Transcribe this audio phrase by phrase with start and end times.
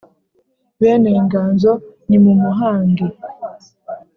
[0.79, 1.71] bene inganzo
[2.07, 3.05] nimumuhange